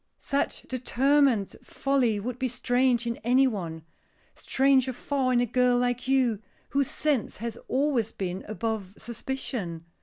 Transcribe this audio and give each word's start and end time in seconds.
"Such 0.17 0.63
determined 0.63 1.55
folly 1.61 2.19
would 2.19 2.39
be 2.39 2.47
strange 2.47 3.05
in 3.05 3.17
any 3.17 3.45
one; 3.45 3.83
stranger 4.33 4.93
far 4.93 5.31
in 5.31 5.39
a 5.39 5.45
girl 5.45 5.77
like 5.77 6.07
you, 6.07 6.41
whose 6.69 6.89
sense 6.89 7.37
has 7.37 7.55
always 7.67 8.11
been 8.11 8.43
above 8.47 8.95
suspicion." 8.97 9.85